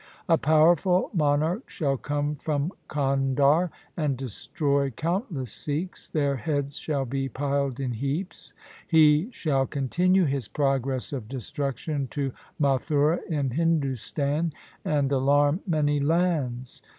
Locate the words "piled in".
7.29-7.91